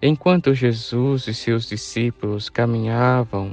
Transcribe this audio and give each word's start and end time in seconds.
Enquanto 0.00 0.54
Jesus 0.54 1.26
e 1.26 1.34
seus 1.34 1.68
discípulos 1.68 2.48
caminhavam, 2.48 3.52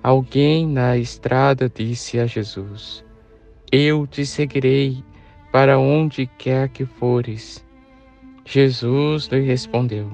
alguém 0.00 0.64
na 0.64 0.96
estrada 0.96 1.68
disse 1.68 2.20
a 2.20 2.26
Jesus: 2.26 3.04
Eu 3.72 4.06
te 4.06 4.24
seguirei 4.24 5.02
para 5.50 5.80
onde 5.80 6.26
quer 6.38 6.68
que 6.68 6.86
fores. 6.86 7.66
Jesus 8.44 9.26
lhe 9.26 9.40
respondeu: 9.40 10.08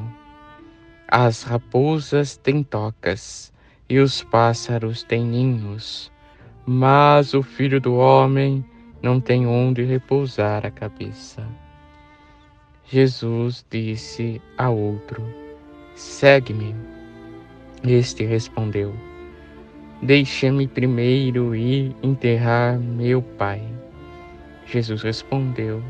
As 1.06 1.42
raposas 1.42 2.38
têm 2.38 2.62
tocas 2.62 3.52
e 3.86 3.98
os 3.98 4.22
pássaros 4.22 5.02
têm 5.02 5.26
ninhos, 5.26 6.10
mas 6.64 7.34
o 7.34 7.42
filho 7.42 7.82
do 7.82 7.96
homem 7.96 8.64
não 9.02 9.20
tem 9.20 9.46
onde 9.46 9.84
repousar 9.84 10.64
a 10.64 10.70
cabeça. 10.70 11.46
Jesus 12.86 13.62
disse 13.70 14.40
a 14.56 14.70
outro: 14.70 15.45
Segue-me. 15.96 16.74
Este 17.82 18.22
respondeu: 18.22 18.92
Deixa-me 20.02 20.68
primeiro 20.68 21.56
ir 21.56 21.96
enterrar 22.02 22.78
meu 22.78 23.22
pai. 23.22 23.62
Jesus 24.66 25.00
respondeu: 25.00 25.82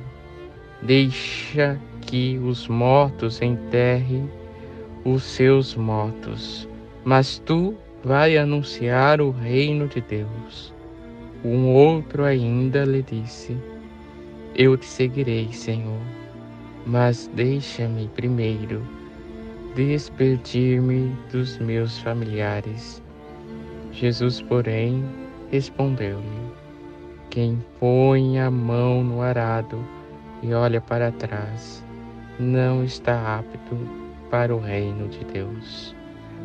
Deixa 0.81 1.77
que 2.03 2.39
os 2.39 2.69
mortos 2.69 3.43
enterrem 3.43 4.31
os 5.05 5.25
seus 5.25 5.75
mortos, 5.75 6.69
mas 7.05 7.43
tu 7.45 7.75
vai 8.05 8.37
anunciar 8.37 9.21
o 9.21 9.33
reino 9.33 9.89
de 9.89 10.01
Deus. 10.01 10.73
Um 11.45 11.67
outro 11.75 12.23
ainda 12.23 12.85
lhe 12.85 13.03
disse: 13.03 13.57
Eu 14.55 14.77
te 14.77 14.87
seguirei, 14.87 15.53
Senhor, 15.53 16.01
mas 16.87 17.29
deixa-me 17.35 18.07
primeiro 18.15 18.87
despedir-me 19.77 21.15
dos 21.31 21.59
meus 21.59 21.99
familiares. 21.99 23.03
Jesus, 23.93 24.41
porém, 24.41 25.05
respondeu-lhe: 25.53 26.51
Quem 27.29 27.63
põe 27.79 28.41
a 28.41 28.51
mão 28.51 29.05
no 29.05 29.21
arado 29.21 29.79
e 30.43 30.55
olha 30.55 30.81
para 30.81 31.13
trás, 31.13 31.85
não 32.41 32.83
está 32.83 33.39
apto 33.39 33.77
para 34.31 34.55
o 34.57 34.59
reino 34.59 35.09
de 35.09 35.23
Deus. 35.27 35.95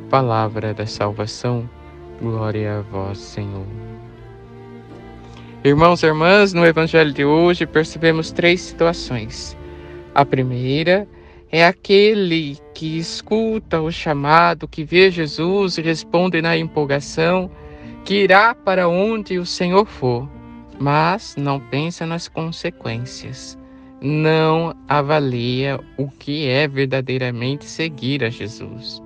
Palavra 0.09 0.73
da 0.73 0.85
salvação, 0.85 1.69
glória 2.21 2.79
a 2.79 2.81
vós, 2.81 3.17
Senhor. 3.17 3.66
Irmãos 5.63 6.03
e 6.03 6.07
irmãs, 6.07 6.53
no 6.53 6.66
Evangelho 6.66 7.13
de 7.13 7.23
hoje 7.23 7.66
percebemos 7.66 8.31
três 8.31 8.59
situações. 8.61 9.55
A 10.13 10.25
primeira 10.25 11.07
é 11.07 11.20
é 11.52 11.66
aquele 11.66 12.57
que 12.73 12.97
escuta 12.97 13.81
o 13.81 13.91
chamado, 13.91 14.67
que 14.67 14.85
vê 14.85 15.11
Jesus 15.11 15.77
e 15.77 15.81
responde 15.81 16.41
na 16.41 16.57
empolgação, 16.57 17.52
que 18.05 18.23
irá 18.23 18.55
para 18.55 18.88
onde 18.88 19.38
o 19.38 19.45
Senhor 19.45 19.85
for, 19.85 20.29
mas 20.79 21.35
não 21.35 21.59
pensa 21.59 22.05
nas 22.05 22.29
consequências, 22.29 23.57
não 24.01 24.73
avalia 24.88 25.78
o 25.97 26.07
que 26.07 26.47
é 26.47 26.67
verdadeiramente 26.69 27.66
seguir 27.66 28.23
a 28.23 28.29
Jesus. 28.29 29.03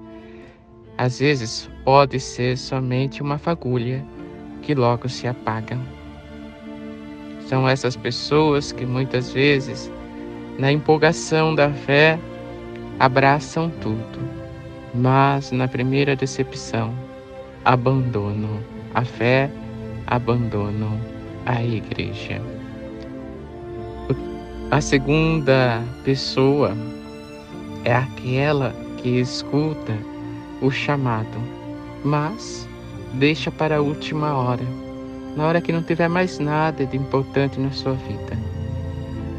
Às 0.98 1.20
vezes 1.20 1.70
pode 1.84 2.20
ser 2.20 2.58
somente 2.58 3.24
uma 3.24 3.40
fagulha 3.40 4.06
que 4.62 4.76
logo 4.76 5.10
se 5.10 5.28
apaga. 5.28 5.78
São 7.48 7.68
essas 7.68 7.96
pessoas 7.96 8.72
que 8.72 8.86
muitas 8.86 9.34
vezes, 9.34 9.92
na 10.58 10.72
empolgação 10.72 11.54
da 11.54 11.70
fé, 11.70 12.18
abraçam 13.00 13.70
tudo, 13.82 14.20
mas 14.94 15.52
na 15.52 15.68
primeira 15.68 16.16
decepção 16.16 16.94
abandonam 17.64 18.60
a 18.94 19.04
fé, 19.04 19.50
abandonam 20.08 20.98
a 21.46 21.62
igreja. 21.62 22.42
A 24.72 24.80
segunda 24.82 25.84
pessoa 26.04 26.76
é 27.84 27.94
aquela 27.94 28.74
que 28.98 29.20
escuta 29.20 29.94
o 30.62 30.72
chamado, 30.72 31.38
mas 32.04 32.68
deixa 33.14 33.52
para 33.52 33.78
a 33.78 33.82
última 33.82 34.34
hora, 34.36 34.64
na 35.36 35.46
hora 35.46 35.62
que 35.62 35.72
não 35.72 35.84
tiver 35.84 36.08
mais 36.08 36.40
nada 36.40 36.86
de 36.86 36.98
importante 36.98 37.60
na 37.60 37.72
sua 37.72 37.94
vida. 37.94 38.38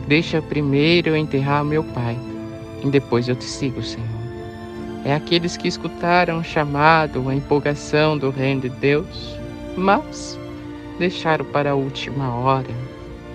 Deixa 0.06 0.40
primeiro 0.42 1.16
enterrar 1.16 1.64
meu 1.64 1.82
pai 1.82 2.16
e 2.82 2.90
depois 2.90 3.28
eu 3.28 3.36
te 3.36 3.44
sigo, 3.44 3.82
Senhor. 3.82 4.26
É 5.04 5.14
aqueles 5.14 5.56
que 5.56 5.68
escutaram 5.68 6.40
o 6.40 6.44
chamado, 6.44 7.28
a 7.28 7.34
empolgação 7.34 8.18
do 8.18 8.30
reino 8.30 8.62
de 8.62 8.70
Deus, 8.70 9.38
mas 9.76 10.38
deixaram 10.98 11.44
para 11.44 11.70
a 11.70 11.74
última 11.74 12.34
hora, 12.34 12.74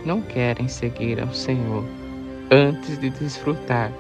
não 0.06 0.22
querem 0.22 0.68
seguir 0.68 1.22
ao 1.22 1.34
Senhor 1.34 1.86
antes 2.52 3.00
de 3.00 3.10
desfrutar 3.10 3.92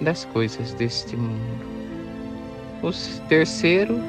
das 0.00 0.24
coisas 0.26 0.72
deste 0.74 1.16
mundo. 1.16 1.66
O 2.82 2.92
terceiro 3.28 4.00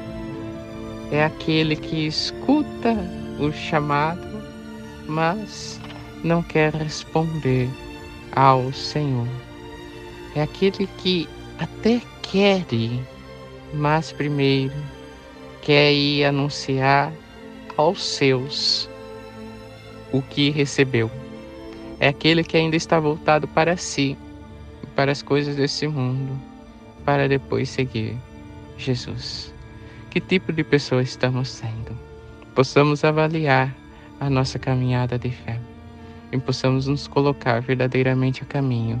é 1.10 1.24
aquele 1.24 1.74
que 1.74 2.06
escuta 2.06 2.96
o 3.40 3.50
chamado, 3.50 4.24
mas 5.08 5.80
não 6.22 6.42
quer 6.44 6.72
responder 6.72 7.68
ao 8.36 8.72
Senhor 8.72 9.26
é 10.34 10.42
aquele 10.42 10.86
que 10.98 11.28
até 11.58 12.00
quer 12.22 12.64
ir, 12.72 13.00
mas 13.74 14.12
primeiro 14.12 14.74
quer 15.62 15.92
ir 15.92 16.24
anunciar 16.24 17.12
aos 17.76 18.02
seus 18.02 18.88
o 20.12 20.22
que 20.22 20.50
recebeu. 20.50 21.10
É 21.98 22.08
aquele 22.08 22.42
que 22.42 22.56
ainda 22.56 22.76
está 22.76 22.98
voltado 22.98 23.46
para 23.48 23.76
si, 23.76 24.16
para 24.94 25.12
as 25.12 25.22
coisas 25.22 25.56
desse 25.56 25.86
mundo, 25.86 26.38
para 27.04 27.28
depois 27.28 27.68
seguir 27.68 28.16
Jesus. 28.78 29.52
Que 30.10 30.20
tipo 30.20 30.52
de 30.52 30.64
pessoa 30.64 31.02
estamos 31.02 31.48
sendo? 31.48 31.96
Possamos 32.54 33.04
avaliar 33.04 33.74
a 34.18 34.28
nossa 34.28 34.58
caminhada 34.58 35.18
de 35.18 35.30
fé 35.30 35.60
e 36.32 36.38
possamos 36.38 36.86
nos 36.86 37.06
colocar 37.06 37.60
verdadeiramente 37.60 38.42
a 38.42 38.46
caminho 38.46 39.00